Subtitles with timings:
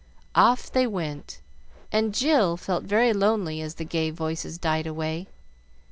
[0.33, 1.41] Off they went,
[1.91, 5.27] and Jill felt very lonely as the gay voices died away.